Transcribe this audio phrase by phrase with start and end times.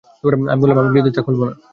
[0.51, 1.53] আমি বললাম, আমি কিছুতেই তা খুলব না।